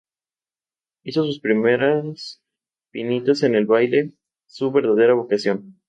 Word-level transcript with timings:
Hizo 1.03 1.23
sus 1.25 1.39
primeros 1.39 2.41
pinitos 2.89 3.43
en 3.43 3.53
el 3.53 3.67
baile, 3.67 4.13
su 4.47 4.71
verdadera 4.71 5.13
vocación. 5.13 5.77